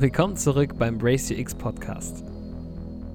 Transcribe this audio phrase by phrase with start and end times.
[0.00, 2.24] Willkommen zurück beim Brace UX Podcast.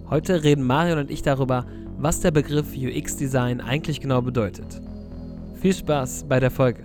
[0.07, 1.65] Heute reden Marion und ich darüber,
[1.97, 4.83] was der Begriff UX Design eigentlich genau bedeutet.
[5.59, 6.83] Viel Spaß bei der Folge.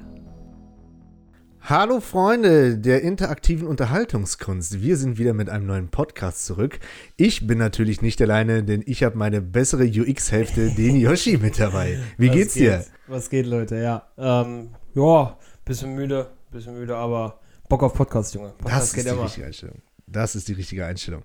[1.61, 4.81] Hallo Freunde der interaktiven Unterhaltungskunst.
[4.81, 6.81] Wir sind wieder mit einem neuen Podcast zurück.
[7.19, 11.99] Ich bin natürlich nicht alleine, denn ich habe meine bessere UX-Hälfte, den Yoshi, mit dabei.
[12.17, 12.79] Wie Was geht's dir?
[12.79, 12.91] geht?
[13.07, 13.77] Was geht, Leute?
[13.77, 15.37] Ja, ähm, ja,
[15.67, 17.39] bisschen müde, bisschen müde, aber
[17.69, 18.55] Bock auf Podcast, Junge.
[18.59, 19.77] Podcast Das ist die richtige Einstellung.
[20.11, 21.25] Das ist die richtige Einstellung.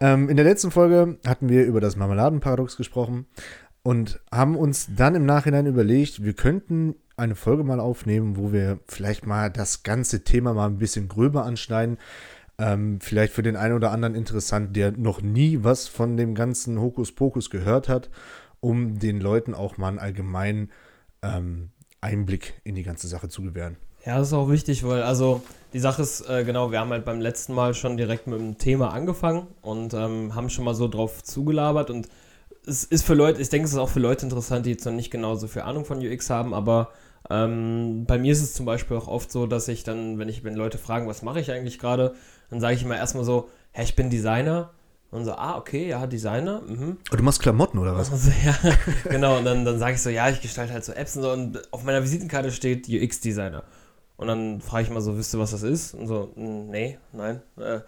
[0.00, 3.26] Ähm, in der letzten Folge hatten wir über das Marmeladenparadox gesprochen
[3.82, 8.80] und haben uns dann im Nachhinein überlegt, wir könnten eine Folge mal aufnehmen, wo wir
[8.88, 11.98] vielleicht mal das ganze Thema mal ein bisschen gröber anschneiden.
[12.58, 16.80] Ähm, vielleicht für den einen oder anderen interessant, der noch nie was von dem ganzen
[16.80, 18.10] Hokuspokus gehört hat,
[18.60, 20.70] um den Leuten auch mal einen allgemeinen
[21.22, 21.70] ähm,
[22.00, 23.76] Einblick in die ganze Sache zu gewähren.
[24.04, 27.04] Ja, das ist auch wichtig, weil also die Sache ist, äh, genau, wir haben halt
[27.04, 30.88] beim letzten Mal schon direkt mit dem Thema angefangen und ähm, haben schon mal so
[30.88, 32.08] drauf zugelabert und
[32.66, 34.92] es ist für Leute, ich denke, es ist auch für Leute interessant, die jetzt noch
[34.92, 36.90] nicht genau so viel Ahnung von UX haben, aber
[37.30, 40.44] ähm, bei mir ist es zum Beispiel auch oft so, dass ich dann, wenn ich,
[40.44, 42.14] wenn Leute fragen, was mache ich eigentlich gerade,
[42.50, 44.70] dann sage ich immer erstmal so, hä, ich bin Designer.
[45.10, 46.60] Und so, ah, okay, ja, Designer.
[46.66, 46.96] Mhm.
[47.12, 48.10] Oh, du machst Klamotten oder was?
[48.10, 48.56] Also, ja,
[49.08, 51.30] genau, und dann, dann sage ich so, ja, ich gestalte halt so Apps und so.
[51.30, 53.62] Und auf meiner Visitenkarte steht UX-Designer.
[54.16, 55.94] Und dann frage ich mal so, wisst ihr, was das ist?
[55.94, 57.42] Und so, "Mm, nee, nein.
[57.58, 57.80] Äh,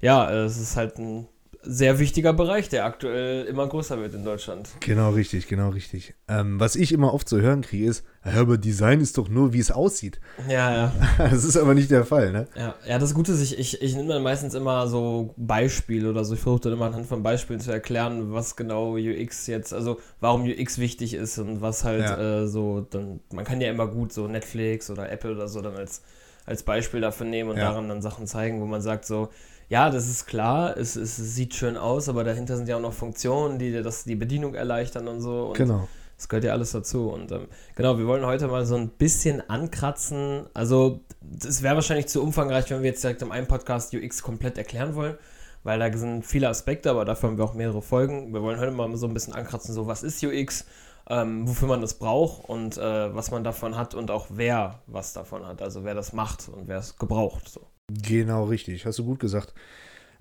[0.00, 1.28] ja, äh, es ist halt ein
[1.64, 4.68] sehr wichtiger Bereich, der aktuell immer größer wird in Deutschland.
[4.80, 6.14] Genau richtig, genau richtig.
[6.28, 9.60] Ähm, was ich immer oft zu hören kriege, ist, aber Design ist doch nur, wie
[9.60, 10.20] es aussieht.
[10.48, 10.92] Ja, ja.
[11.18, 12.48] Das ist aber nicht der Fall, ne?
[12.56, 16.24] Ja, ja das Gute ist, ich, ich, ich nehme dann meistens immer so Beispiele oder
[16.24, 16.34] so.
[16.34, 20.42] Ich versuche dann immer anhand von Beispielen zu erklären, was genau UX jetzt, also warum
[20.44, 22.42] UX wichtig ist und was halt Ja.
[22.42, 25.76] äh, so, dann, man kann ja immer gut so Netflix oder Apple oder so dann
[25.76, 26.02] als,
[26.44, 27.70] als Beispiel dafür nehmen und Ja.
[27.70, 29.28] daran dann Sachen zeigen, wo man sagt so,
[29.68, 32.92] ja, das ist klar, es, es sieht schön aus, aber dahinter sind ja auch noch
[32.92, 35.48] Funktionen, die dir das die Bedienung erleichtern und so.
[35.48, 35.88] Und Genau.
[36.16, 37.08] das gehört ja alles dazu.
[37.08, 40.46] Und ähm, genau, wir wollen heute mal so ein bisschen ankratzen.
[40.54, 41.00] Also,
[41.44, 44.94] es wäre wahrscheinlich zu umfangreich, wenn wir jetzt direkt im einen Podcast UX komplett erklären
[44.94, 45.16] wollen,
[45.64, 48.32] weil da sind viele Aspekte, aber dafür haben wir auch mehrere Folgen.
[48.34, 50.66] Wir wollen heute mal so ein bisschen ankratzen, so was ist UX,
[51.08, 55.12] ähm, wofür man das braucht und äh, was man davon hat und auch wer was
[55.14, 55.62] davon hat.
[55.62, 57.48] Also, wer das macht und wer es gebraucht.
[57.48, 57.60] So.
[57.90, 59.54] Genau richtig, hast du gut gesagt.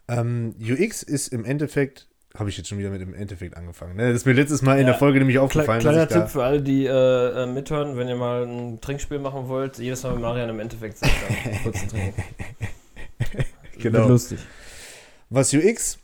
[0.07, 3.95] Ähm, UX ist im Endeffekt, habe ich jetzt schon wieder mit dem Endeffekt angefangen.
[3.95, 4.07] Ne?
[4.07, 4.91] Das ist mir letztes Mal in Ja.
[4.91, 5.79] der Folge nämlich aufgefallen.
[5.79, 6.89] kleiner dass ich Tipp für alle, die äh,
[7.43, 10.97] äh, mithören, wenn ihr mal ein Trinkspiel machen wollt, jedes Mal, wenn Marian im Endeffekt
[10.97, 11.13] sagt,
[11.45, 12.23] dann kurz Trinken.
[13.77, 14.07] Genau.
[14.09, 14.37] Lustig.
[15.31, 15.97] Was UX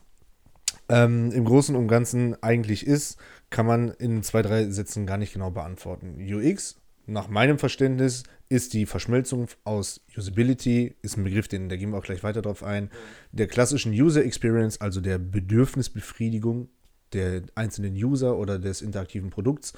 [0.89, 3.17] ähm, im Großen und Ganzen eigentlich ist,
[3.51, 6.17] kann man in zwei, drei Sätzen gar nicht genau beantworten.
[6.19, 11.91] UX, nach meinem Verständnis, ist die Verschmelzung aus Usability, ist ein Begriff, den, da gehen
[11.91, 12.89] wir auch gleich weiter drauf ein,
[13.31, 16.69] der klassischen User Experience, also der Bedürfnisbefriedigung
[17.13, 19.73] der einzelnen User oder des interaktiven Produkts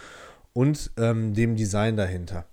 [0.53, 2.45] und ähm, dem Design dahinter.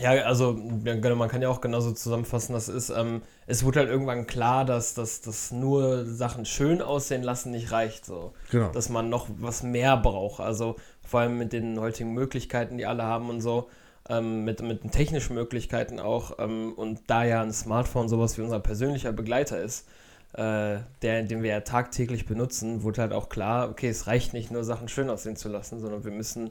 [0.00, 0.54] Ja, also
[0.84, 4.64] genau, man kann ja auch genauso zusammenfassen, das ist, ähm, es wurde halt irgendwann klar,
[4.64, 8.06] dass, dass, dass nur Sachen schön aussehen lassen nicht reicht.
[8.06, 8.32] So.
[8.50, 8.70] Genau.
[8.72, 10.40] Dass man noch was mehr braucht.
[10.40, 10.76] Also
[11.06, 13.68] vor allem mit den heutigen Möglichkeiten, die alle haben und so,
[14.08, 16.38] ähm, mit, mit den technischen Möglichkeiten auch.
[16.38, 19.88] Ähm, und da ja ein Smartphone sowas wie unser persönlicher Begleiter ist,
[20.34, 24.50] äh, der, den wir ja tagtäglich benutzen, wurde halt auch klar, okay, es reicht nicht
[24.50, 26.50] nur Sachen schön aussehen zu lassen, sondern wir müssen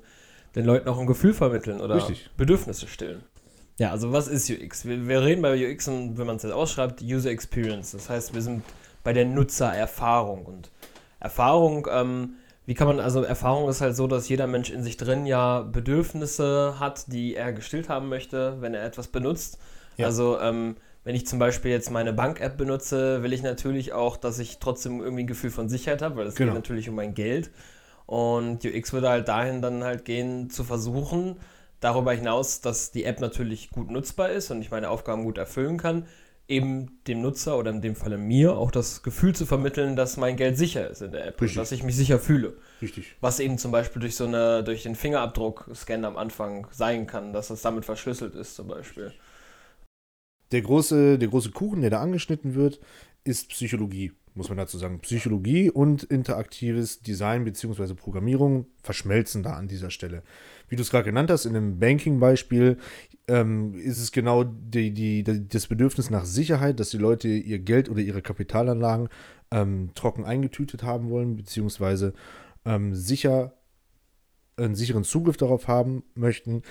[0.55, 2.29] den Leuten auch ein Gefühl vermitteln oder Richtig.
[2.37, 3.23] Bedürfnisse stillen.
[3.79, 4.85] Ja, also was ist UX?
[4.85, 7.91] Wir, wir reden bei UX, und wenn man es jetzt ausschreibt, User Experience.
[7.91, 8.63] Das heißt, wir sind
[9.03, 10.45] bei der Nutzererfahrung.
[10.45, 10.69] Und
[11.19, 12.35] Erfahrung, ähm,
[12.71, 15.59] wie kann man, also Erfahrung ist halt so, dass jeder Mensch in sich drin ja
[15.59, 19.57] Bedürfnisse hat, die er gestillt haben möchte, wenn er etwas benutzt.
[19.97, 20.05] Ja.
[20.05, 24.39] Also ähm, wenn ich zum Beispiel jetzt meine Bank-App benutze, will ich natürlich auch, dass
[24.39, 26.53] ich trotzdem irgendwie ein Gefühl von Sicherheit habe, weil es Genau.
[26.53, 27.51] geht natürlich um mein Geld.
[28.05, 31.41] Und UX würde halt dahin dann halt gehen, zu versuchen,
[31.81, 35.75] darüber hinaus, dass die App natürlich gut nutzbar ist und ich meine Aufgaben gut erfüllen
[35.77, 36.05] kann,
[36.51, 40.35] eben dem Nutzer oder in dem Falle mir auch das Gefühl zu vermitteln, dass mein
[40.35, 41.57] Geld sicher ist in der App Richtig.
[41.57, 42.53] und dass ich mich sicher fühle.
[42.81, 43.15] Richtig.
[43.21, 47.47] Was eben zum Beispiel durch so eine, durch den Fingerabdruck-Scan am Anfang sein kann, dass
[47.47, 49.13] das damit verschlüsselt ist zum Beispiel.
[50.51, 52.81] Der große, der große Kuchen, der da angeschnitten wird,
[53.23, 54.99] ist Psychologie, muss man dazu sagen.
[54.99, 57.93] Psychologie und interaktives Design bzw.
[57.93, 60.23] Programmierung verschmelzen da an dieser Stelle.
[60.69, 62.77] Wie du es gerade genannt hast, in einem Banking-Beispiel
[63.27, 67.59] ähm, ist es genau die, die, die, das Bedürfnis nach Sicherheit, dass die Leute ihr
[67.59, 69.09] Geld oder ihre Kapitalanlagen
[69.51, 72.13] ähm, trocken eingetütet haben wollen, beziehungsweise
[72.65, 73.53] ähm, sicher
[74.57, 76.61] einen sicheren Zugriff darauf haben möchten.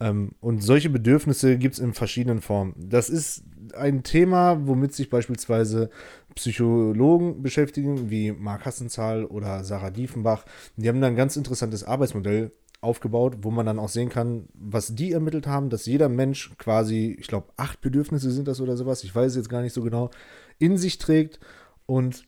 [0.00, 2.74] Ähm, und solche Bedürfnisse gibt es in verschiedenen Formen.
[2.76, 3.44] Das ist
[3.74, 5.90] ein Thema, womit sich beispielsweise
[6.34, 10.44] Psychologen beschäftigen, wie Mark Hassenzahl oder Sarah Diefenbach.
[10.76, 12.52] Die haben da ein ganz interessantes Arbeitsmodell
[12.82, 17.16] aufgebaut, wo man dann auch sehen kann, was die ermittelt haben, dass jeder Mensch quasi,
[17.18, 20.10] ich glaube, acht Bedürfnisse sind das oder sowas, ich weiß jetzt gar nicht so genau,
[20.58, 21.40] in sich trägt
[21.86, 22.24] und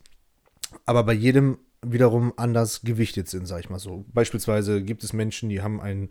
[0.85, 4.05] aber bei jedem wiederum anders gewichtet sind, sag ich mal so.
[4.13, 6.09] Beispielsweise gibt es Menschen, die haben einen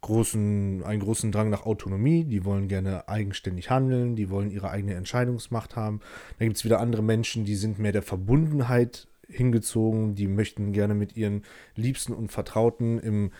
[0.00, 4.94] großen, einen großen Drang nach Autonomie, die wollen gerne eigenständig handeln, die wollen ihre eigene
[4.94, 6.00] Entscheidungsmacht haben.
[6.38, 10.94] Dann gibt es wieder andere Menschen, die sind mehr der Verbundenheit hingezogen, die möchten gerne
[10.94, 11.42] mit ihren
[11.74, 13.32] Liebsten und Vertrauten im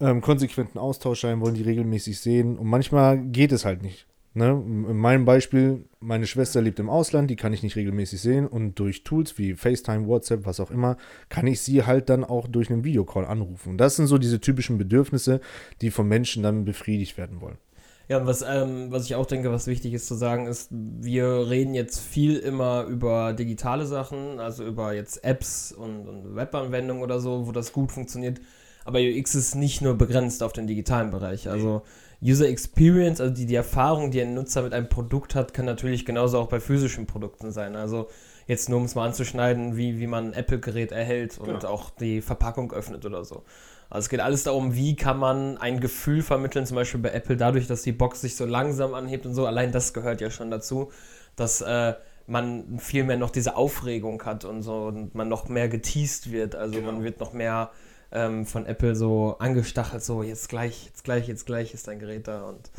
[0.00, 2.56] ähm, konsequenten Austausch sein, wollen die regelmäßig sehen.
[2.56, 4.06] Und manchmal geht es halt nicht.
[4.38, 4.50] Ne?
[4.50, 8.78] In meinem Beispiel, meine Schwester lebt im Ausland, die kann ich nicht regelmäßig sehen und
[8.78, 10.96] durch Tools wie FaceTime, WhatsApp, was auch immer,
[11.28, 13.70] kann ich sie halt dann auch durch einen Videocall anrufen.
[13.70, 15.40] Und das sind so diese typischen Bedürfnisse,
[15.80, 17.58] die von Menschen dann befriedigt werden wollen.
[18.06, 21.74] Ja, was, ähm, was ich auch denke, was wichtig ist zu sagen, ist, wir reden
[21.74, 27.48] jetzt viel immer über digitale Sachen, also über jetzt Apps und, und Webanwendungen oder so,
[27.48, 28.40] wo das gut funktioniert.
[28.84, 31.50] Aber UX ist nicht nur begrenzt auf den digitalen Bereich.
[31.50, 31.82] Also
[32.22, 36.04] User Experience, also die, die Erfahrung, die ein Nutzer mit einem Produkt hat, kann natürlich
[36.04, 37.76] genauso auch bei physischen Produkten sein.
[37.76, 38.08] Also
[38.46, 41.68] jetzt nur um es mal anzuschneiden, wie, wie man ein Apple-Gerät erhält und genau.
[41.68, 43.44] auch die Verpackung öffnet oder so.
[43.90, 47.36] Also es geht alles darum, wie kann man ein Gefühl vermitteln, zum Beispiel bei Apple
[47.36, 49.46] dadurch, dass die Box sich so langsam anhebt und so.
[49.46, 50.90] Allein das gehört ja schon dazu,
[51.36, 51.94] dass äh,
[52.26, 56.54] man viel mehr noch diese Aufregung hat und so und man noch mehr geteased wird.
[56.54, 56.92] Also genau.
[56.92, 57.70] man wird noch mehr
[58.12, 62.28] ähm, von Apple so angestachelt, so jetzt gleich, jetzt gleich, jetzt gleich ist dein Gerät
[62.28, 62.70] da und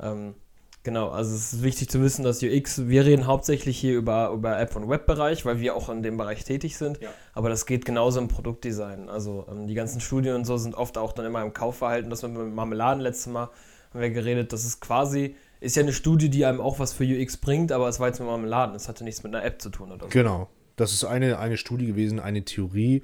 [0.00, 0.34] ähm,
[0.82, 4.58] genau, also es ist wichtig zu wissen, dass UX, wir reden hauptsächlich hier über, über
[4.58, 7.10] App- und Webbereich, weil wir auch in dem Bereich tätig sind, ja.
[7.34, 9.08] aber das geht genauso im Produktdesign.
[9.08, 12.22] Also ähm, die ganzen Studien und so sind oft auch dann immer im Kaufverhalten, das
[12.22, 13.50] mit Marmeladen letztes Mal
[13.92, 17.04] haben wir geredet, das ist quasi, ist ja eine Studie, die einem auch was für
[17.04, 19.70] UX bringt, aber es war jetzt mit Marmeladen, es hatte nichts mit einer App zu
[19.70, 20.10] tun oder so.
[20.10, 23.02] Genau, das ist eine, eine Studie gewesen, eine Theorie,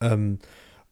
[0.00, 0.38] ähm,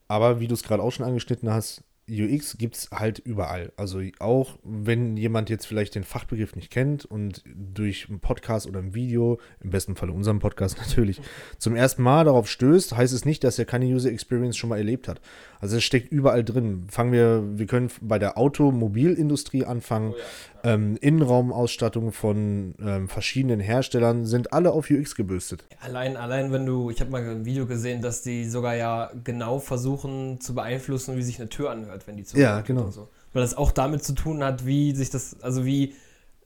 [0.07, 3.71] aber wie du es gerade auch schon angeschnitten hast, UX gibt es halt überall.
[3.77, 8.79] Also auch wenn jemand jetzt vielleicht den Fachbegriff nicht kennt und durch einen Podcast oder
[8.79, 11.21] ein Video, im besten Falle unseren Podcast natürlich,
[11.57, 14.77] zum ersten Mal darauf stößt, heißt es nicht, dass er keine User Experience schon mal
[14.77, 15.21] erlebt hat.
[15.61, 16.87] Also es steckt überall drin.
[16.89, 20.11] Fangen wir, wir können bei der Automobilindustrie anfangen.
[20.13, 20.23] Oh ja,
[20.63, 25.65] ähm, Innenraumausstattung von ähm, verschiedenen Herstellern sind alle auf UX gebürstet.
[25.81, 29.59] Allein, allein wenn du, ich habe mal ein Video gesehen, dass die sogar ja genau
[29.59, 32.89] versuchen zu beeinflussen, wie sich eine Tür anhört, wenn die zu Ja, genau.
[32.89, 33.09] So.
[33.33, 35.93] Weil das auch damit zu tun hat, wie sich das, also wie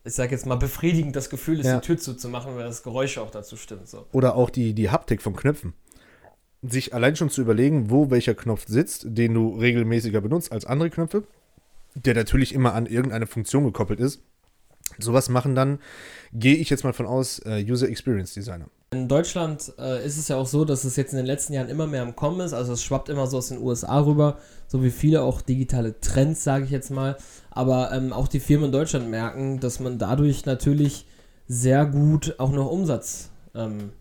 [0.04, 1.80] ich sag jetzt mal, befriedigend das Gefühl ist, ja.
[1.80, 3.88] die Tür zuzumachen, weil das Geräusch auch dazu stimmt.
[3.90, 4.06] So.
[4.14, 5.74] Oder auch die, die Haptik von Knöpfen
[6.62, 10.90] sich allein schon zu überlegen, wo welcher Knopf sitzt, den du regelmäßiger benutzt als andere
[10.90, 11.24] Knöpfe,
[12.06, 14.22] der natürlich immer an irgendeine Funktion gekoppelt ist.
[15.00, 15.80] Sowas machen dann,
[16.34, 18.68] gehe ich jetzt mal von aus, äh, User Experience Designer.
[18.92, 21.68] In Deutschland äh, ist es ja auch so, dass es jetzt in den letzten Jahren
[21.68, 22.54] immer mehr am Kommen ist.
[22.54, 26.44] Also es schwappt immer so aus den USA rüber, so wie viele auch digitale Trends,
[26.44, 27.18] sage ich jetzt mal.
[27.52, 31.06] Aber ähm, auch die Firmen in Deutschland merken, dass man dadurch natürlich
[31.48, 33.92] sehr gut auch noch Umsatz ähm,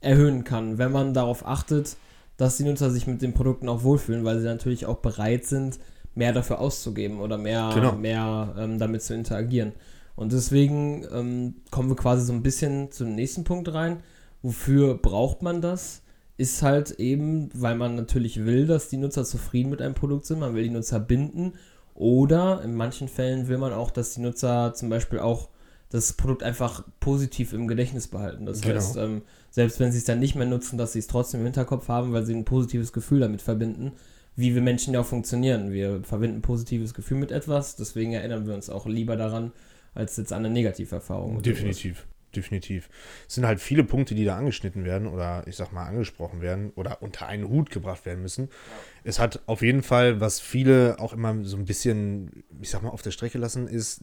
[0.00, 1.96] erhöhen kann, wenn man darauf achtet,
[2.36, 5.80] dass die Nutzer sich mit den Produkten auch wohlfühlen, weil sie natürlich auch bereit sind,
[6.18, 7.92] mehr dafür auszugeben oder mehr, genau.
[7.92, 9.72] mehr ähm, damit zu interagieren.
[10.16, 14.00] Und deswegen ähm, kommen wir quasi so ein bisschen zum nächsten Punkt rein.
[14.42, 16.02] Wofür braucht man das?
[16.36, 20.40] Ist halt eben, weil man natürlich will, dass die Nutzer zufrieden mit einem Produkt sind,
[20.40, 21.54] man will die Nutzer binden
[21.94, 25.48] oder in manchen Fällen will man auch, dass die Nutzer zum Beispiel auch
[25.90, 28.44] das Produkt einfach positiv im Gedächtnis behalten.
[28.44, 28.74] Das genau.
[28.74, 31.46] heißt, ähm, selbst wenn sie es dann nicht mehr nutzen, dass sie es trotzdem im
[31.46, 33.92] Hinterkopf haben, weil sie ein positives Gefühl damit verbinden,
[34.38, 35.72] wie wir Menschen ja auch funktionieren.
[35.72, 39.52] Wir verbinden ein positives Gefühl mit etwas, deswegen erinnern wir uns auch lieber daran,
[39.94, 41.42] als jetzt an eine Negativerfahrung.
[41.42, 42.88] Definitiv definitiv.
[43.26, 46.72] Es sind halt viele Punkte, die da angeschnitten werden oder ich sag mal angesprochen werden
[46.74, 48.44] oder unter einen Hut gebracht werden müssen.
[48.44, 48.50] Ja.
[49.04, 52.90] Es hat auf jeden Fall, was viele auch immer so ein bisschen, ich sag mal,
[52.90, 54.02] auf der Strecke lassen, ist,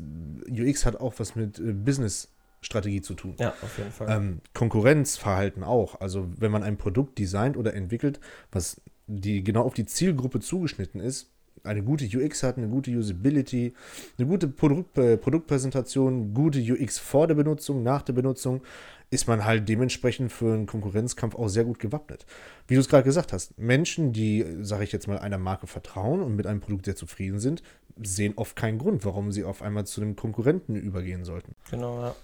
[0.50, 2.30] UX hat auch was mit äh, Business
[2.62, 3.36] Strategie zu tun.
[3.40, 4.10] Ja, auf jeden Fall.
[4.10, 6.02] Ähm, Konkurrenzverhalten auch.
[6.02, 8.20] Also wenn man ein Produkt designt oder entwickelt,
[8.52, 11.32] was die genau auf die Zielgruppe zugeschnitten ist,
[11.64, 13.74] eine gute UX hat, eine gute Usability,
[14.18, 18.62] eine gute Produkt, äh, Produktpräsentation, gute UX vor der Benutzung, nach der Benutzung,
[19.10, 22.26] ist man halt dementsprechend für einen Konkurrenzkampf auch sehr gut gewappnet.
[22.68, 26.22] Wie du es gerade gesagt hast, Menschen, die, sage ich jetzt mal, einer Marke vertrauen
[26.22, 27.62] und mit einem Produkt sehr zufrieden sind,
[28.04, 31.56] sehen oft keinen Grund, warum sie auf einmal zu einem Konkurrenten übergehen sollten.
[31.70, 32.16] Genau, ja.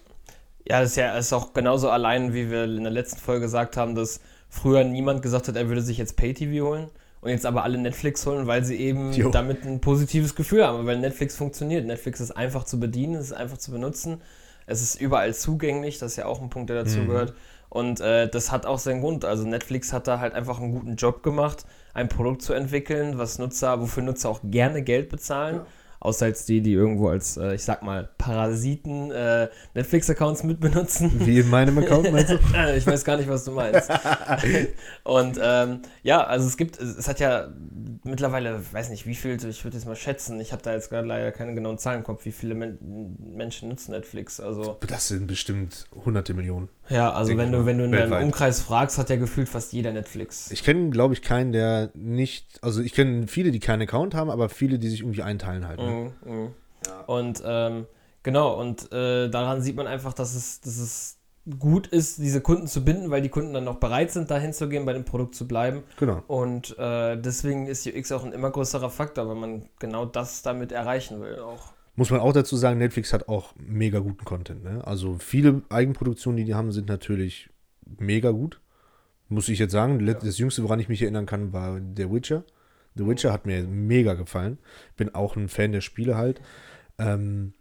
[0.68, 3.78] Ja, das ist ja ist auch genauso allein, wie wir in der letzten Folge gesagt
[3.78, 4.22] haben, dass
[4.52, 6.90] früher niemand gesagt hat, er würde sich jetzt Pay-TV holen
[7.22, 9.30] und jetzt aber alle Netflix holen, weil sie eben Jo.
[9.32, 11.88] damit ein positives Gefühl haben, weil Netflix funktioniert.
[11.88, 14.22] Netflix ist einfach zu bedienen, es ist einfach zu benutzen,
[14.68, 17.08] es ist überall zugänglich, das ist ja auch ein Punkt, der dazu Mhm.
[17.08, 17.34] gehört.
[17.70, 19.24] Und äh, das hat auch seinen Grund.
[19.24, 23.40] Also Netflix hat da halt einfach einen guten Job gemacht, ein Produkt zu entwickeln, was
[23.40, 25.62] Nutzer, wofür Nutzer auch gerne Geld bezahlen.
[26.02, 31.12] Außer jetzt die, die irgendwo als, äh, ich sag mal, Parasiten äh, Netflix-Accounts mitbenutzen.
[31.28, 32.40] Wie in meinem Account, meinst du?
[32.56, 33.88] Äh, ich weiß gar nicht, was du meinst.
[35.04, 37.50] und ähm, ja, also es gibt, es hat ja
[38.04, 41.08] mittlerweile, weiß nicht wie viel, ich würde jetzt mal schätzen, ich habe da jetzt gerade
[41.08, 42.78] leider keine genauen Zahlen im Kopf, wie viele Men
[43.36, 44.40] Menschen nutzen Netflix.
[44.40, 46.70] Also Das sind bestimmt hunderte Millionen.
[46.90, 48.24] ja, also wenn du, wenn du in deinem Weltweit.
[48.24, 50.52] Umkreis fragst, hat ja gefühlt fast jeder Netflix.
[50.52, 54.30] Ich kenne, glaube ich, keinen, der nicht, also ich kenne viele, die keinen Account haben,
[54.30, 55.80] aber viele, die sich irgendwie einteilen halt.
[55.80, 56.12] Ne?
[56.26, 56.50] Mhm, mhm.
[57.06, 57.86] Und ähm,
[58.24, 61.18] genau, und äh, daran sieht man einfach, dass es, dass es
[61.60, 64.70] gut ist, diese Kunden zu binden, weil die Kunden dann auch bereit sind, dahin zu
[64.70, 65.84] gehen, bei dem Produkt zu bleiben.
[65.98, 66.22] Genau.
[66.28, 70.72] Und äh, deswegen ist UX auch ein immer größerer Faktor, weil man genau das damit
[70.72, 71.74] erreichen will auch.
[71.96, 74.64] Muss man auch dazu sagen, Netflix hat auch mega guten Content.
[74.64, 74.86] Ne?
[74.86, 77.50] Also viele Eigenproduktionen, die die haben, sind natürlich
[78.00, 78.62] mega gut.
[79.28, 80.00] Muss ich jetzt sagen.
[80.00, 82.44] Let- Das jüngste, woran ich mich erinnern kann, war der Witcher.
[82.96, 84.58] The Witcher hat mir mega gefallen.
[84.96, 86.42] Bin auch ein Fan der Spiele halt.
[86.98, 87.54] Ähm,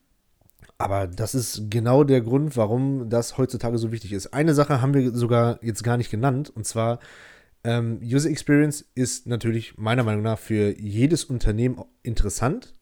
[0.80, 4.32] aber das ist genau der Grund, warum das heutzutage so wichtig ist.
[4.32, 7.00] Eine Sache haben wir sogar jetzt gar nicht genannt, und zwar
[7.64, 12.72] ähm, User Experience ist natürlich meiner Meinung nach für jedes Unternehmen interessant,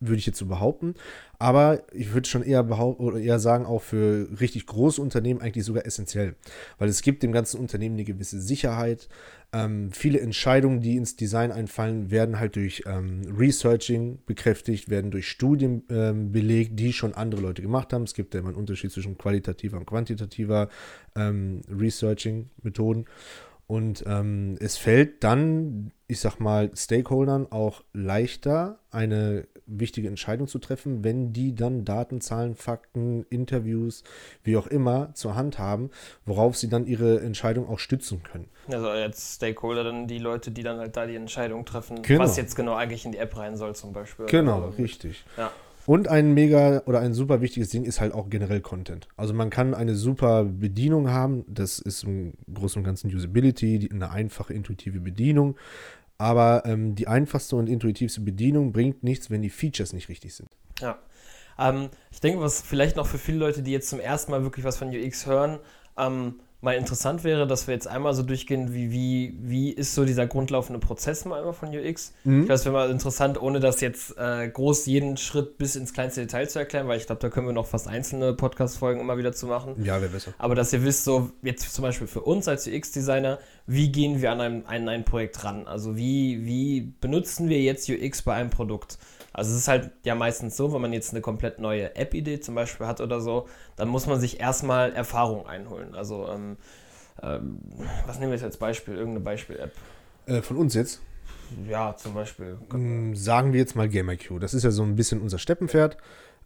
[0.00, 0.94] würde ich jetzt so behaupten.
[1.38, 5.64] Aber ich würde schon eher behaupten oder eher sagen, auch für richtig große Unternehmen eigentlich
[5.64, 6.34] sogar essentiell.
[6.78, 9.08] Weil es gibt dem ganzen Unternehmen eine gewisse Sicherheit.
[9.52, 15.28] Ähm, viele Entscheidungen, die ins Design einfallen, werden halt durch ähm, Researching bekräftigt, werden durch
[15.28, 18.04] Studien ähm, belegt, die schon andere Leute gemacht haben.
[18.04, 20.68] Es gibt ja immer einen Unterschied zwischen qualitativer und quantitativer
[21.14, 23.06] ähm, Researching-Methoden.
[23.66, 30.58] Und ähm, es fällt dann, ich sag mal, Stakeholdern auch leichter, eine wichtige Entscheidung zu
[30.58, 34.04] treffen, wenn die dann Daten, Zahlen, Fakten, Interviews,
[34.44, 35.90] wie auch immer, zur Hand haben,
[36.24, 38.48] worauf sie dann ihre Entscheidung auch stützen können.
[38.70, 42.22] Also jetzt Stakeholder, dann die Leute, die dann halt da die Entscheidung treffen, Genau.
[42.24, 44.26] was jetzt genau eigentlich in die App rein soll zum Beispiel.
[44.26, 45.24] Genau, Also, richtig.
[45.36, 45.50] Ja.
[45.86, 49.06] Und ein mega oder ein super wichtiges Ding ist halt auch generell Content.
[49.16, 53.90] Also man kann eine super Bedienung haben, das ist im Großen und Ganzen Usability, die,
[53.92, 55.56] eine einfache, intuitive Bedienung.
[56.18, 60.48] Aber ähm, die einfachste und intuitivste Bedienung bringt nichts, wenn die Features nicht richtig sind.
[60.80, 60.98] Ja.
[61.58, 64.64] Ähm, ich denke, was vielleicht noch für viele Leute, die jetzt zum ersten Mal wirklich
[64.64, 65.58] was von UX hören,
[65.98, 70.04] ähm, mal interessant wäre, dass wir jetzt einmal so durchgehen, wie, wie, wie ist so
[70.04, 72.12] dieser grundlaufende Prozess mal einmal von UX.
[72.24, 75.92] Ich glaube, das wäre mal interessant, ohne das jetzt äh, groß jeden Schritt bis ins
[75.92, 79.18] kleinste Detail zu erklären, weil ich glaube, da können wir noch fast einzelne Podcast-Folgen immer
[79.18, 79.74] wieder zu machen.
[79.84, 80.32] Ja, wäre besser.
[80.38, 84.32] Aber dass ihr wisst, so jetzt zum Beispiel für uns als UX-Designer, wie gehen wir
[84.32, 85.66] an ein, an ein Projekt ran?
[85.66, 88.98] Also wie, wie benutzen wir jetzt UX bei einem Produkt?
[89.36, 92.54] Also es ist halt ja meistens so, wenn man jetzt eine komplett neue App-Idee zum
[92.54, 95.94] Beispiel hat oder so, dann muss man sich erstmal Erfahrung einholen.
[95.94, 96.56] Also ähm,
[97.22, 97.58] ähm,
[98.06, 98.94] was nehmen wir jetzt als Beispiel?
[98.94, 99.72] Irgendeine Beispiel-App.
[100.24, 101.02] Äh, von uns jetzt
[101.68, 102.56] Ja, zum Beispiel.
[102.72, 104.40] Mm, sagen wir jetzt mal GamerQ.
[104.40, 105.98] Das ist ja so ein bisschen unser Steppenpferd,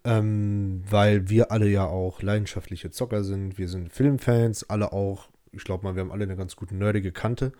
[0.03, 3.57] ähm, weil wir alle ja auch leidenschaftliche Zocker sind.
[3.57, 5.29] Wir sind Filmfans, alle auch.
[5.53, 7.53] Ich glaube mal, wir haben alle eine ganz gute nerdige Kante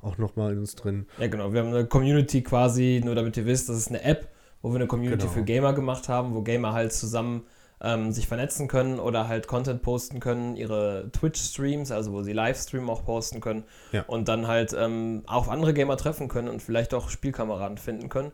[0.00, 1.06] auch nochmal in uns drin.
[1.18, 1.52] Ja, genau.
[1.52, 4.28] Wir haben eine Community quasi, nur damit ihr wisst, das ist eine App,
[4.62, 5.32] wo wir eine Community Genau.
[5.32, 7.44] für Gamer gemacht haben, wo Gamer halt zusammen
[7.80, 12.90] ähm, sich vernetzen können oder halt Content posten können, ihre Twitch-Streams, also wo sie Livestream
[12.90, 13.62] auch posten können
[13.92, 14.02] Ja.
[14.08, 18.32] und dann halt ähm, auf andere Gamer treffen können und vielleicht auch Spielkameraden finden können.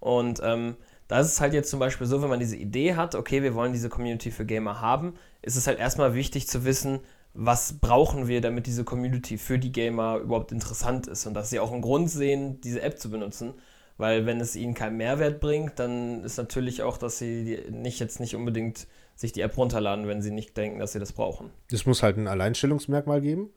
[0.00, 0.76] Und ähm,
[1.08, 3.54] da ist es halt jetzt zum Beispiel so, wenn man diese Idee hat, okay, wir
[3.54, 7.00] wollen diese Community für Gamer haben, ist es halt erstmal wichtig zu wissen,
[7.34, 11.60] was brauchen wir, damit diese Community für die Gamer überhaupt interessant ist und dass sie
[11.60, 13.52] auch einen Grund sehen, diese App zu benutzen.
[13.98, 18.20] Weil wenn es ihnen keinen Mehrwert bringt, dann ist natürlich auch, dass sie nicht jetzt
[18.20, 21.50] nicht unbedingt sich die App runterladen, wenn sie nicht denken, dass sie das brauchen.
[21.72, 23.50] Es muss halt ein Alleinstellungsmerkmal geben.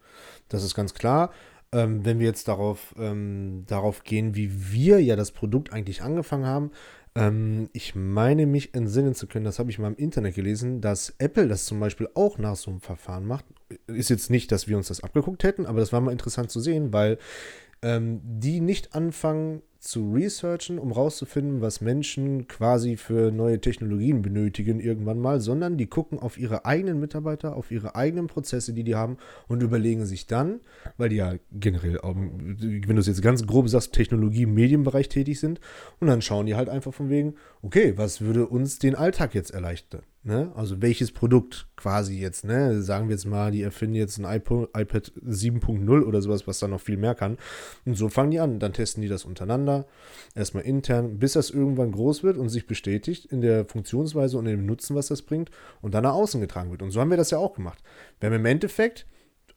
[0.48, 1.32] Das ist ganz klar.
[1.72, 6.46] Ähm, wenn wir jetzt darauf, ähm, darauf gehen, wie wir ja das Produkt eigentlich angefangen
[6.46, 6.72] haben,
[7.16, 11.14] ähm, ich meine mich entsinnen zu können, das habe ich mal im Internet gelesen, dass
[11.18, 13.46] Apple das zum Beispiel auch nach so einem Verfahren macht.
[13.88, 16.60] Ist jetzt nicht, dass wir uns das abgeguckt hätten, aber das war mal interessant zu
[16.60, 17.18] sehen, weil
[17.82, 24.80] ähm, die nicht anfangen zu researchen, um rauszufinden, was Menschen quasi für neue Technologien benötigen
[24.80, 28.96] irgendwann mal, sondern die gucken auf ihre eigenen Mitarbeiter, auf ihre eigenen Prozesse, die die
[28.96, 29.18] haben
[29.48, 30.60] und überlegen sich dann,
[30.98, 35.62] weil die ja generell, wenn du es jetzt ganz grob sagst, Technologie Medienbereich tätig sind
[36.00, 39.52] und dann schauen die halt einfach von wegen, okay, was würde uns den Alltag jetzt
[39.52, 40.04] erleichtern?
[40.22, 40.52] Ne?
[40.54, 42.82] Also welches Produkt quasi jetzt, ne?
[42.82, 46.82] Sagen wir jetzt mal, die erfinden jetzt ein iPad 7.0 oder sowas, was dann noch
[46.82, 47.38] viel mehr kann.
[47.86, 48.60] Und so fangen die an.
[48.60, 49.88] Dann testen die das untereinander,
[50.36, 54.58] erstmal intern, bis das irgendwann groß wird und sich bestätigt in der Funktionsweise und in
[54.58, 56.82] dem Nutzen, was das bringt, und dann nach außen getragen wird.
[56.82, 57.82] Und so haben wir das ja auch gemacht.
[58.20, 59.06] Wir haben im Endeffekt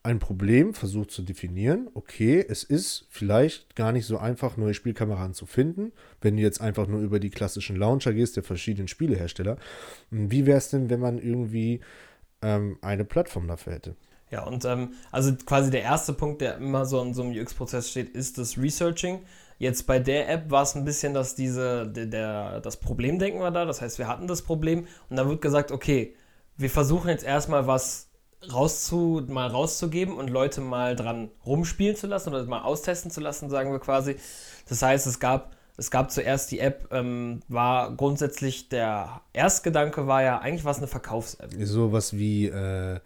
[0.03, 1.89] ein Problem versucht zu definieren.
[1.93, 6.59] Okay, es ist vielleicht gar nicht so einfach, neue Spielkameraden zu finden, wenn du jetzt
[6.59, 9.57] einfach nur über die klassischen Launcher gehst der verschiedenen Spielehersteller.
[10.11, 11.79] Wie wäre es denn, wenn man irgendwie
[12.41, 13.95] ähm, eine Plattform dafür hätte?
[14.29, 17.89] Ja, und ähm, also quasi der erste Punkt, der immer so in so einem UX-Prozess
[17.89, 19.21] steht, ist das Researching.
[19.57, 23.51] Jetzt bei der App war es ein bisschen, dass diese, der, der, das Problemdenken war
[23.51, 23.63] da.
[23.63, 26.15] Das heißt, wir hatten das Problem und dann wird gesagt, okay,
[26.57, 28.09] wir versuchen jetzt erstmal was
[28.51, 33.49] rauszu, mal rauszugeben und Leute mal dran rumspielen zu lassen oder mal austesten zu lassen,
[33.49, 34.15] sagen wir quasi.
[34.67, 40.23] Das heißt, es gab, es gab zuerst die App, ähm, war grundsätzlich der Erstgedanke war
[40.23, 41.51] ja, eigentlich war es eine Verkaufs-App.
[41.59, 42.99] Sowas wie äh,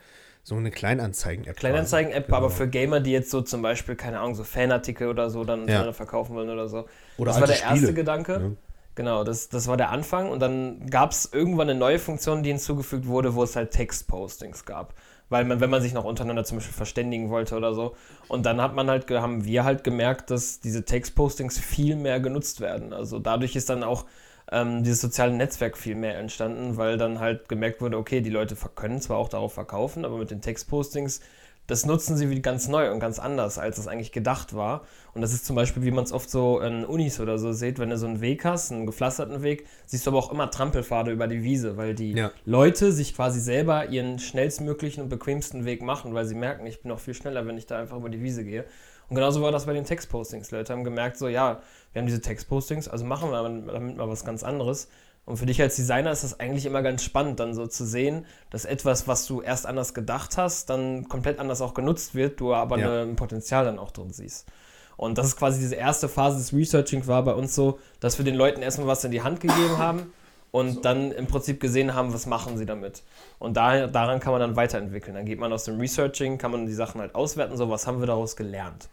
[0.43, 1.57] so eine Kleinanzeigen-App.
[1.57, 2.37] Kleinanzeigen-App, genau.
[2.37, 5.67] aber für Gamer, die jetzt so zum Beispiel, keine Ahnung, so Fanartikel oder so dann
[5.67, 5.91] ja.
[5.93, 6.85] verkaufen wollen oder so.
[7.17, 8.33] Oder das war der erste Gedanke.
[8.33, 8.51] Ja.
[8.95, 12.49] Genau, das, das war der Anfang und dann gab es irgendwann eine neue Funktion, die
[12.49, 14.95] hinzugefügt wurde, wo es halt Textpostings gab
[15.29, 17.95] weil man, wenn man sich noch untereinander zum Beispiel verständigen wollte oder so.
[18.27, 22.61] Und dann hat man halt, haben wir halt gemerkt, dass diese Textpostings viel mehr genutzt
[22.61, 22.93] werden.
[22.93, 24.05] Also dadurch ist dann auch
[24.51, 28.55] ähm, dieses soziale Netzwerk viel mehr entstanden, weil dann halt gemerkt wurde, okay, die Leute
[28.75, 31.21] können zwar auch darauf verkaufen, aber mit den Textpostings
[31.67, 34.85] das nutzen sie wie ganz neu und ganz anders, als es eigentlich gedacht war.
[35.13, 37.77] Und das ist zum Beispiel, wie man es oft so in Unis oder so sieht,
[37.77, 41.11] wenn du so einen Weg hast, einen gepflasterten Weg, siehst du aber auch immer Trampelpfade
[41.11, 42.31] über die Wiese, weil die ja.
[42.45, 46.89] Leute sich quasi selber ihren schnellstmöglichen und bequemsten Weg machen, weil sie merken, ich bin
[46.89, 48.65] noch viel schneller, wenn ich da einfach über die Wiese gehe.
[49.09, 50.51] Und genauso war das bei den Textpostings.
[50.51, 51.61] Leute haben gemerkt, so ja,
[51.93, 54.89] wir haben diese Textpostings, also machen wir damit mal was ganz anderes.
[55.27, 58.25] Und für dich als Designer ist das eigentlich immer ganz spannend, dann so zu sehen,
[58.49, 62.53] dass etwas, was du erst anders gedacht hast, dann komplett anders auch genutzt wird, du
[62.53, 63.03] aber ja.
[63.03, 64.47] ein Potenzial dann auch drin siehst.
[64.95, 68.23] Und das ist quasi diese erste Phase des Researching war bei uns so, dass wir
[68.23, 70.13] den Leuten erstmal was in die Hand gegeben haben
[70.51, 70.79] und so.
[70.79, 73.03] dann im Prinzip gesehen haben, was machen sie damit.
[73.37, 75.13] Und da, daran kann man dann weiterentwickeln.
[75.13, 77.99] Dann geht man aus dem Researching, kann man die Sachen halt auswerten, so was haben
[77.99, 78.87] wir daraus gelernt.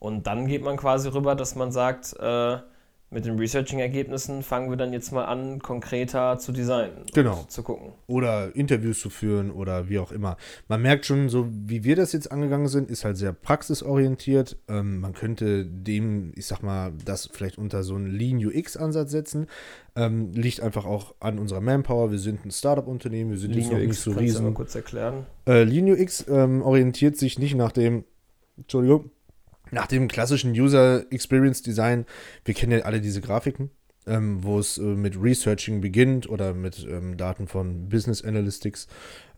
[0.00, 2.58] Und dann geht man quasi rüber, dass man sagt, äh,
[3.08, 7.04] mit den Researching-Ergebnissen fangen wir dann jetzt mal an, konkreter zu designen.
[7.14, 7.44] Genau.
[7.46, 7.92] Zu gucken.
[8.08, 10.36] Oder Interviews zu führen oder wie auch immer.
[10.66, 14.58] Man merkt schon, so wie wir das jetzt angegangen sind, ist halt sehr praxisorientiert.
[14.68, 19.46] Ähm, man könnte dem, ich sag mal, das vielleicht unter so einen Lean UX-Ansatz setzen.
[19.94, 22.10] Ähm, liegt einfach auch an unserer Manpower.
[22.10, 24.44] Wir sind ein Startup-Unternehmen, wir sind Lean UX, nicht so riesen.
[24.44, 25.26] Du mal kurz erklären?
[25.46, 28.04] Äh, Lean UX ähm, orientiert sich nicht nach dem,
[28.58, 29.10] Entschuldigung,
[29.70, 32.06] nach dem klassischen User Experience Design,
[32.44, 33.70] wir kennen ja alle diese Grafiken,
[34.06, 38.86] ähm, wo es äh, mit Researching beginnt oder mit ähm, Daten von Business Analytics.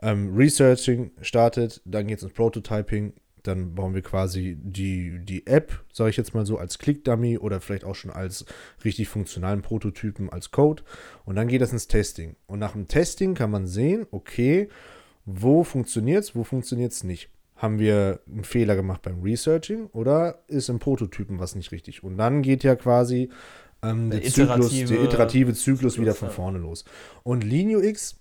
[0.03, 5.85] Ähm, Researching startet, dann geht es ins Prototyping, dann bauen wir quasi die, die App,
[5.93, 8.45] sage ich jetzt mal so, als Click-Dummy oder vielleicht auch schon als
[8.85, 10.83] richtig funktionalen Prototypen als Code.
[11.25, 12.37] Und dann geht das ins Testing.
[12.47, 14.69] Und nach dem Testing kann man sehen, okay,
[15.25, 20.42] wo funktioniert es, wo funktioniert es nicht haben wir einen Fehler gemacht beim Researching oder
[20.47, 22.03] ist im Prototypen was nicht richtig?
[22.03, 23.31] Und dann geht ja quasi
[23.83, 26.85] ähm, der, der, Zyklus, der iterative Zyklus, Zyklus wieder von vorne los.
[27.25, 28.17] Und Lean UX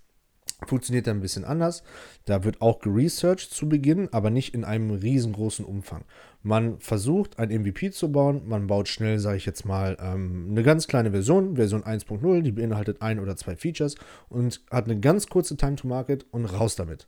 [0.65, 1.83] funktioniert dann ein bisschen anders.
[2.25, 6.03] Da wird auch geresearched zu Beginn, aber nicht in einem riesengroßen Umfang.
[6.41, 8.41] Man versucht, ein MVP zu bauen.
[8.47, 12.51] Man baut schnell, sage ich jetzt mal, ähm, eine ganz kleine Version, Version 1.0, die
[12.51, 13.95] beinhaltet ein oder zwei Features
[14.29, 17.07] und hat eine ganz kurze Time to Market und raus damit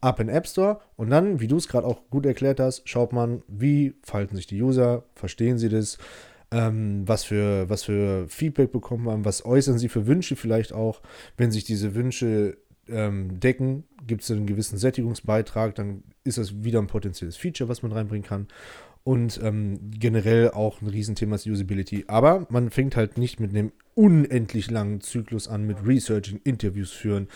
[0.00, 3.12] ab in App Store und dann, wie du es gerade auch gut erklärt hast, schaut
[3.12, 5.98] man, wie verhalten sich die User, verstehen sie das,
[6.50, 11.00] ähm, was, für, was für Feedback bekommt man, was äußern sie für Wünsche vielleicht auch.
[11.36, 12.56] Wenn sich diese Wünsche
[12.88, 17.82] ähm, decken, gibt es einen gewissen Sättigungsbeitrag, dann ist das wieder ein potenzielles Feature, was
[17.82, 18.48] man reinbringen kann
[19.06, 22.06] und ähm, generell auch ein Riesenthema ist Usability.
[22.08, 27.28] Aber man fängt halt nicht mit einem unendlich langen Zyklus an mit Researching, Interviews führen,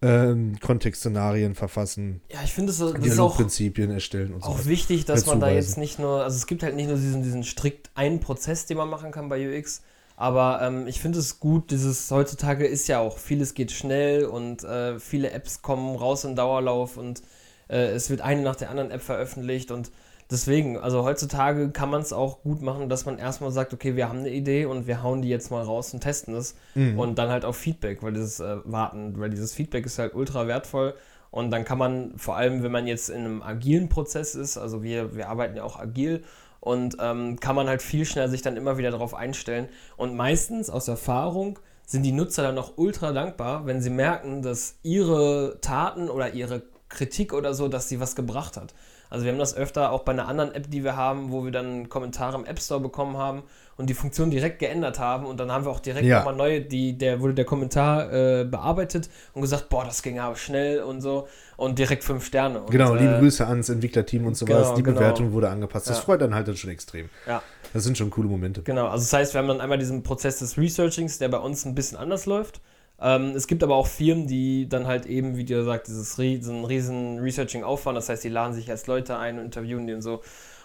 [0.00, 4.48] ähm, Kontextszenarien verfassen, ja, ich finde, das, das ist auch Prinzipien erstellen und so.
[4.48, 7.22] Auch wichtig, dass man da jetzt nicht nur, also es gibt halt nicht nur diesen,
[7.22, 9.82] diesen strikt einen Prozess, den man machen kann bei UX,
[10.20, 14.62] aber ähm, ich finde es gut, dieses heutzutage ist ja auch, vieles geht schnell und
[14.64, 17.22] äh, viele Apps kommen raus in Dauerlauf und
[17.68, 19.90] äh, es wird eine nach der anderen App veröffentlicht und
[20.30, 24.08] Deswegen, also heutzutage kann man es auch gut machen, dass man erstmal sagt, okay, wir
[24.08, 26.54] haben eine Idee und wir hauen die jetzt mal raus und testen es.
[26.76, 27.00] Mhm.
[27.00, 30.46] Und dann halt auf Feedback, weil dieses äh, Warten, weil dieses Feedback ist halt ultra
[30.46, 30.94] wertvoll.
[31.32, 34.84] Und dann kann man, vor allem wenn man jetzt in einem agilen Prozess ist, also
[34.84, 36.22] wir, wir arbeiten ja auch agil,
[36.60, 39.68] und ähm, kann man halt viel schneller sich dann immer wieder darauf einstellen.
[39.96, 44.76] Und meistens aus Erfahrung sind die Nutzer dann auch ultra dankbar, wenn sie merken, dass
[44.82, 48.74] ihre Taten oder ihre Kritik oder so, dass sie was gebracht hat.
[49.08, 51.50] Also wir haben das öfter auch bei einer anderen App, die wir haben, wo wir
[51.50, 53.42] dann Kommentare im App Store bekommen haben
[53.76, 56.18] und die Funktion direkt geändert haben und dann haben wir auch direkt Ja.
[56.18, 60.36] nochmal neue, die, der wurde der Kommentar äh, bearbeitet und gesagt, boah, das ging aber
[60.36, 62.60] schnell und so und direkt fünf Sterne.
[62.60, 64.64] Und, Genau, liebe äh, Grüße ans Entwicklerteam und sowas.
[64.64, 64.98] genau, die genau.
[64.98, 65.88] Bewertung wurde angepasst.
[65.88, 66.02] Das Ja.
[66.04, 67.08] freut dann halt dann schon extrem.
[67.26, 67.42] Ja.
[67.72, 68.62] Das sind schon coole Momente.
[68.62, 71.64] Genau, also das heißt, wir haben dann einmal diesen Prozess des Researchings, der bei uns
[71.64, 72.60] ein bisschen anders läuft.
[73.02, 76.66] Ähm, es gibt aber auch Firmen, die dann halt eben, wie du gesagt, dieses riesen,
[76.66, 77.94] riesen Researching auffahren.
[77.94, 80.20] Das heißt, die laden sich als Leute ein und interviewen die und so.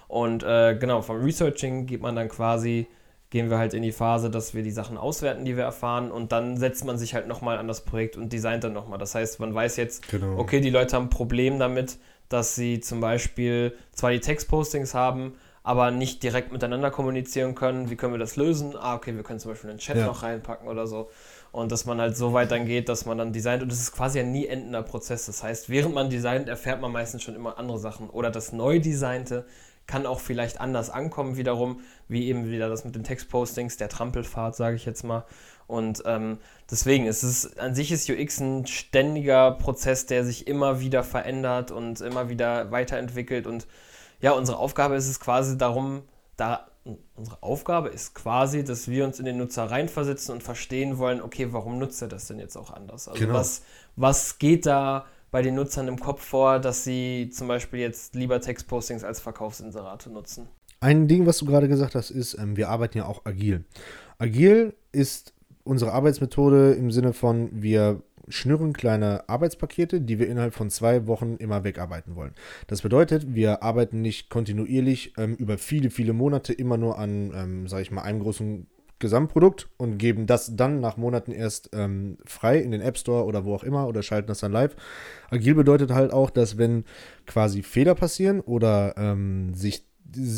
[0.08, 2.88] Und äh, genau, vom Researching geht man dann quasi,
[3.30, 6.12] gehen wir halt in die Phase, dass wir die Sachen auswerten, die wir erfahren.
[6.12, 9.00] Und dann setzt man sich halt nochmal an das Projekt und designt dann nochmal.
[9.00, 10.38] Das heißt, man weiß jetzt, Genau.
[10.38, 11.98] okay, die Leute haben ein Problem damit,
[12.30, 17.90] dass sie zum Beispiel zwar die Textpostings haben, aber nicht direkt miteinander kommunizieren können.
[17.90, 18.76] Wie können wir das lösen?
[18.80, 20.06] Ah, okay, wir können zum Beispiel einen Chat Ja.
[20.06, 21.10] noch reinpacken oder so.
[21.52, 23.64] Und dass man halt so weit dann geht, dass man dann designt.
[23.64, 25.26] Und das ist quasi ein nie endender Prozess.
[25.26, 28.10] Das heißt, während man designt, erfährt man meistens schon immer andere Sachen.
[28.12, 29.46] Oder das neu designte
[29.88, 34.56] kann auch vielleicht anders ankommen wiederum, wie eben wieder das mit den Textpostings, der Trampelfahrt,
[34.56, 35.26] sage ich jetzt mal.
[35.68, 36.38] Und ähm,
[36.70, 41.72] deswegen ist es an sich ist UX ein ständiger Prozess, der sich immer wieder verändert
[41.72, 43.48] und immer wieder weiterentwickelt.
[43.48, 43.66] Und
[44.22, 46.04] ja, unsere Aufgabe ist es quasi darum,
[46.38, 46.68] da
[47.16, 51.48] unsere Aufgabe ist quasi, dass wir uns in den Nutzer reinversetzen und verstehen wollen, okay,
[51.52, 53.08] warum nutzt er das denn jetzt auch anders?
[53.08, 53.34] Also Genau.
[53.34, 53.64] was,
[53.96, 58.40] was geht da bei den Nutzern im Kopf vor, dass sie zum Beispiel jetzt lieber
[58.40, 60.48] Textpostings als Verkaufsinserate nutzen?
[60.80, 63.66] Ein Ding, was du gerade gesagt hast, ist, ähm, wir arbeiten ja auch agil.
[64.18, 65.34] Agil ist
[65.66, 71.36] unsere Arbeitsmethode im Sinne von, wir schnüren kleine Arbeitspakete, die wir innerhalb von zwei Wochen
[71.36, 72.34] immer wegarbeiten wollen.
[72.68, 77.68] Das bedeutet, wir arbeiten nicht kontinuierlich ähm, über viele, viele Monate immer nur an, ähm,
[77.68, 78.68] sage ich mal, einem großen
[79.00, 83.44] Gesamtprodukt und geben das dann nach Monaten erst ähm, frei in den App Store oder
[83.46, 84.76] wo auch immer oder schalten das dann live.
[85.30, 86.86] Agil bedeutet halt auch, dass wenn
[87.26, 89.86] quasi Fehler passieren oder ähm, sich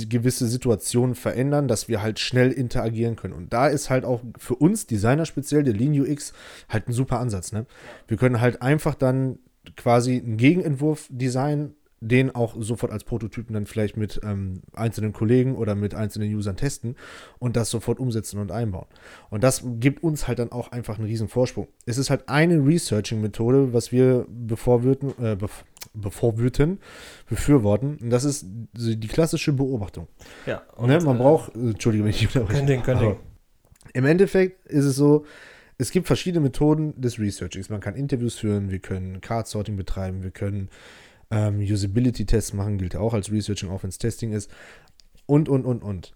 [0.09, 3.33] gewisse Situationen verändern, dass wir halt schnell interagieren können.
[3.33, 6.33] Und da ist halt auch für uns Designer speziell, der Lean UX,
[6.69, 7.51] halt ein super Ansatz.
[7.51, 7.65] Ne?
[8.07, 9.39] Wir können halt einfach dann
[9.75, 15.55] quasi einen Gegenentwurf designen, den auch sofort als Prototypen dann vielleicht mit ähm, einzelnen Kollegen
[15.55, 16.95] oder mit einzelnen Usern testen
[17.39, 18.85] und das sofort umsetzen und einbauen.
[19.29, 21.67] Und das gibt uns halt dann auch einfach einen riesen Vorsprung.
[21.85, 26.79] Es ist halt eine Researching-Methode, was wir bevorwürden, äh, bef bevorwürden,
[27.27, 27.97] befürworten.
[28.01, 30.07] Und das ist die klassische Beobachtung.
[30.45, 30.99] Ja, ne?
[30.99, 32.57] Man äh, braucht, äh, Entschuldige, wenn ich unterbreche.
[32.57, 33.15] Können Ding, Aber Ding.
[33.93, 35.25] Im Endeffekt ist es so,
[35.79, 37.69] es gibt verschiedene Methoden des Researchings.
[37.69, 40.69] Man kann Interviews führen, wir können Card-Sorting betreiben, wir können
[41.31, 44.49] ähm, Usability-Tests machen, gilt ja auch als Researching, auch wenn es Testing ist.
[45.25, 46.13] Und, und, und, und.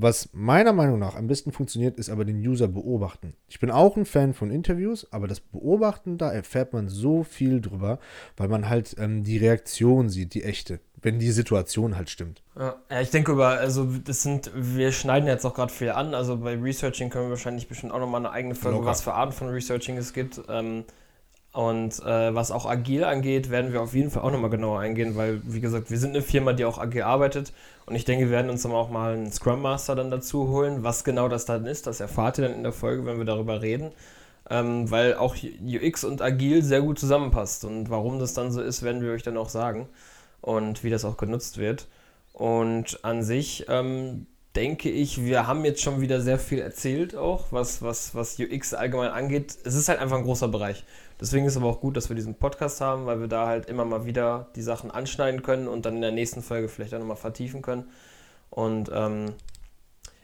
[0.00, 3.34] Was meiner Meinung nach am besten funktioniert, ist aber den User beobachten.
[3.48, 7.60] Ich bin auch ein Fan von Interviews, aber das Beobachten, da erfährt man so viel
[7.60, 7.98] drüber,
[8.36, 12.44] weil man halt ähm, die Reaktion sieht, die echte, wenn die Situation halt stimmt.
[12.56, 16.14] Ja, ja, ich denke über, also das sind, wir schneiden jetzt auch gerade viel an,
[16.14, 18.90] also bei Researching können wir wahrscheinlich bestimmt auch nochmal eine eigene Folge, Locker.
[18.90, 20.40] was für Arten von Researching es gibt.
[20.48, 20.84] Ähm,
[21.58, 25.16] und äh, was auch agil angeht, werden wir auf jeden Fall auch nochmal genauer eingehen,
[25.16, 27.52] weil, wie gesagt, wir sind eine Firma, die auch agil arbeitet
[27.86, 30.84] und ich denke, wir werden uns dann auch mal einen Scrum Master dann dazu holen.
[30.84, 33.60] Was genau das dann ist, das erfahrt ihr dann in der Folge, wenn wir darüber
[33.60, 33.90] reden.
[34.48, 38.84] Ähm, weil auch UX und agil sehr gut zusammenpasst und warum das dann so ist,
[38.84, 39.88] werden wir euch dann auch sagen
[40.40, 41.88] und wie das auch genutzt wird.
[42.34, 47.46] Und an sich ähm, denke ich, wir haben jetzt schon wieder sehr viel erzählt, auch
[47.50, 49.56] was, was, was UX allgemein angeht.
[49.64, 50.84] Es ist halt einfach ein großer Bereich.
[51.20, 53.66] Deswegen ist es aber auch gut, dass wir diesen Podcast haben, weil wir da halt
[53.66, 57.00] immer mal wieder die Sachen anschneiden können und dann in der nächsten Folge vielleicht auch
[57.00, 57.90] nochmal vertiefen können.
[58.50, 59.34] Und ähm,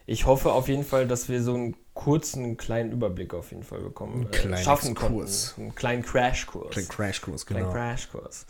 [0.05, 3.81] ich hoffe auf jeden Fall, dass wir so einen kurzen, kleinen Überblick auf jeden Fall
[3.81, 4.13] bekommen.
[4.13, 5.27] Einen kleinen schaffen konnten.
[5.57, 6.71] Einen kleinen Crashkurs.
[6.71, 7.73] Kleinen Crashkurs, Kleinen genau.
[7.73, 8.45] Crashkurs.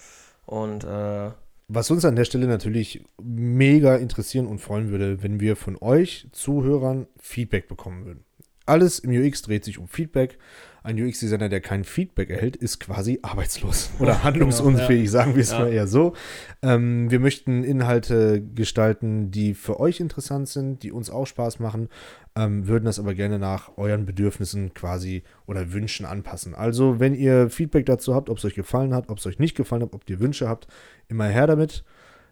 [0.46, 1.32] Und äh,
[1.68, 6.28] Was uns an der Stelle natürlich mega interessieren und freuen würde, wenn wir von euch
[6.32, 8.26] Zuhörern Feedback bekommen würden.
[8.66, 10.38] Alles im UX dreht sich um Feedback.
[10.84, 15.60] Ein UX-Designer, der kein Feedback erhält, ist quasi arbeitslos oder handlungsunfähig, sagen wir es Ja.
[15.60, 16.14] mal eher so.
[16.62, 21.90] Ähm, wir möchten Inhalte gestalten, die für euch interessant sind, die uns auch Spaß machen,
[22.36, 26.54] ähm, würden das aber gerne nach euren Bedürfnissen quasi oder Wünschen anpassen.
[26.54, 29.56] Also, wenn ihr Feedback dazu habt, ob es euch gefallen hat, ob es euch nicht
[29.58, 30.68] gefallen hat, ob ihr Wünsche habt,
[31.08, 31.84] immer her damit.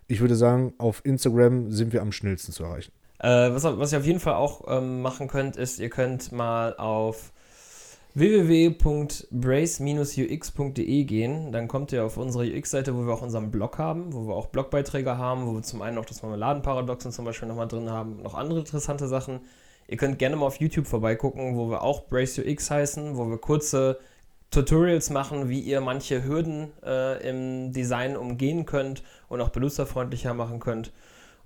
[0.07, 2.91] Ich würde sagen, auf Instagram sind wir am schnellsten zu erreichen.
[3.23, 6.75] Äh, was, was ihr auf jeden Fall auch ähm, machen könnt, ist, ihr könnt mal
[6.75, 7.31] auf
[8.15, 11.53] www.brace-ux.de gehen.
[11.53, 14.47] Dann kommt ihr auf unsere UX-Seite, wo wir auch unseren Blog haben, wo wir auch
[14.47, 18.33] Blogbeiträge haben, wo wir zum einen auch das Marmeladenparadoxon zum Beispiel nochmal drin haben, noch
[18.33, 19.39] andere interessante Sachen.
[19.87, 23.37] Ihr könnt gerne mal auf YouTube vorbeigucken, wo wir auch Brace UX heißen, wo wir
[23.37, 23.99] kurze
[24.51, 30.59] Tutorials machen, wie ihr manche Hürden äh, im Design umgehen könnt und auch benutzerfreundlicher machen
[30.59, 30.91] könnt.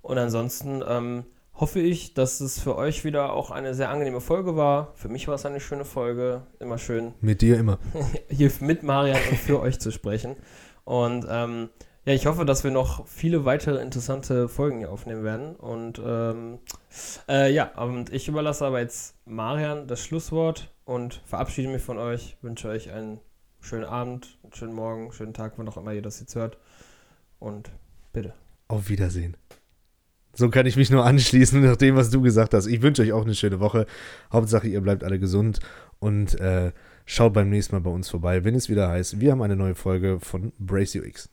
[0.02, 1.24] Und ansonsten ähm,
[1.58, 4.92] hoffe ich, dass es für euch wieder auch eine sehr angenehme Folge war.
[4.94, 6.42] Für mich war es eine schöne Folge.
[6.60, 7.14] Immer schön.
[7.20, 7.78] Mit dir immer.
[8.28, 10.36] hier mit Marian und für euch zu sprechen.
[10.84, 11.68] Und ähm,
[12.04, 15.56] ja, ich hoffe, dass wir noch viele weitere interessante Folgen hier aufnehmen werden.
[15.56, 16.58] Und ähm,
[17.28, 22.36] äh, ja, und ich überlasse aber jetzt Marian das Schlusswort und verabschiede mich von euch.
[22.40, 23.20] Wünsche euch einen
[23.60, 26.56] schönen Abend, einen schönen Morgen, einen schönen Tag, wann auch immer ihr das jetzt hört.
[27.40, 27.70] Und
[28.12, 28.32] bitte.
[28.68, 29.36] Auf Wiedersehen.
[30.38, 32.68] So kann ich mich nur anschließen nach dem, was du gesagt hast.
[32.68, 33.86] Ich wünsche euch auch eine schöne Woche.
[34.32, 35.58] Hauptsache, ihr bleibt alle gesund
[35.98, 36.70] und äh,
[37.06, 39.74] schaut beim nächsten Mal bei uns vorbei, wenn es wieder heißt, wir haben eine neue
[39.74, 41.28] Folge von Brace UX.